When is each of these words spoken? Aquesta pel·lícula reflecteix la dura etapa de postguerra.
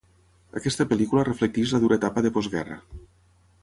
Aquesta 0.59 0.87
pel·lícula 0.93 1.27
reflecteix 1.29 1.77
la 1.77 1.83
dura 1.87 2.01
etapa 2.03 2.27
de 2.29 2.33
postguerra. 2.39 2.85